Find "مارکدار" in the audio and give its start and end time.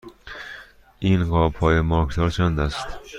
1.81-2.29